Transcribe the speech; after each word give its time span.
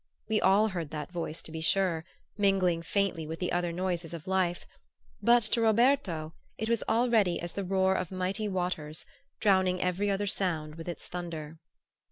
We 0.27 0.41
all 0.41 0.69
heard 0.69 0.89
that 0.89 1.11
Voice, 1.11 1.43
to 1.43 1.51
be 1.51 1.61
sure, 1.61 2.05
mingling 2.35 2.81
faintly 2.81 3.27
with 3.27 3.37
the 3.39 3.51
other 3.51 3.71
noises 3.71 4.15
of 4.15 4.25
life; 4.25 4.65
but 5.21 5.43
to 5.43 5.61
Roberto 5.61 6.33
it 6.57 6.67
was 6.69 6.83
already 6.89 7.39
as 7.39 7.51
the 7.51 7.63
roar 7.63 7.93
of 7.93 8.09
mighty 8.09 8.47
waters, 8.47 9.05
drowning 9.41 9.79
every 9.79 10.09
other 10.09 10.25
sound 10.25 10.73
with 10.73 10.87
its 10.89 11.07
thunder. 11.07 11.59